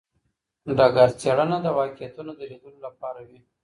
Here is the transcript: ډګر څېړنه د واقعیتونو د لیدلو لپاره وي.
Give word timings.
ډګر 0.77 1.09
څېړنه 1.21 1.57
د 1.61 1.67
واقعیتونو 1.77 2.31
د 2.35 2.41
لیدلو 2.49 2.79
لپاره 2.87 3.19
وي. 3.27 3.39